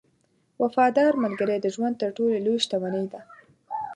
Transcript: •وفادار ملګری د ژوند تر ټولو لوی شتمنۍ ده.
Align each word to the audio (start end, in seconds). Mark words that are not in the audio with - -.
•وفادار 0.61 1.13
ملګری 1.23 1.57
د 1.61 1.67
ژوند 1.75 1.95
تر 2.01 2.09
ټولو 2.17 2.35
لوی 2.45 2.57
شتمنۍ 2.63 3.05
ده. 3.13 3.21